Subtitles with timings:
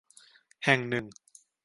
[0.65, 1.05] แห่งหนึ่ง